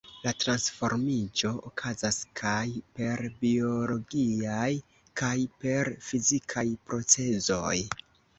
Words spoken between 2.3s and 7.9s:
kaj per biologiaj kaj per fizikaj procezoj.